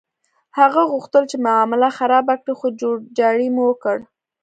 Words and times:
هغه 0.59 0.81
غوښتل 0.91 1.23
چې 1.31 1.37
معامله 1.45 1.89
خرابه 1.97 2.35
کړي، 2.41 2.53
خو 2.59 2.67
جوړجاړی 2.81 3.47
مو 3.55 3.63
وکړ. 3.69 3.97